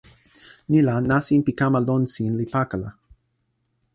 ni 0.69 0.79
la 0.87 0.95
nasin 1.09 1.41
pi 1.45 1.51
kama 1.59 1.79
lon 1.87 2.03
sin 2.13 2.33
li 2.39 2.45
pakala. 2.53 2.89